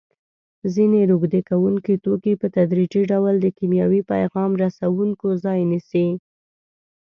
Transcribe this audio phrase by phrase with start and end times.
[0.73, 6.07] ځینې روږدې کوونکي توکي په تدریجي ډول د کیمیاوي پیغام رسوونکو ځای نیسي.